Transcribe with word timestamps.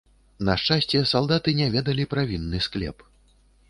На 0.47 0.55
шчасце, 0.61 1.03
салдаты 1.13 1.55
не 1.61 1.71
ведалі 1.79 2.11
пра 2.15 2.21
вінны 2.35 2.67
склеп. 2.69 3.11